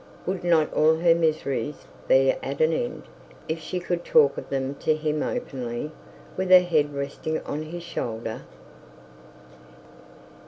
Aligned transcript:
Would 0.25 0.43
not 0.43 0.73
all 0.73 0.95
her 0.97 1.13
miseries 1.13 1.85
be 2.07 2.31
at 2.31 2.59
an 2.59 2.73
end, 2.73 3.03
if 3.47 3.59
she 3.59 3.79
could 3.79 4.03
talk 4.03 4.35
of 4.35 4.49
them 4.49 4.73
to 4.79 4.95
him 4.95 5.21
openly, 5.21 5.91
with 6.35 6.49
her 6.49 6.59
hand 6.61 6.95
resting 6.95 7.37
on 7.41 7.61
his 7.61 7.83
shoulder? 7.83 8.41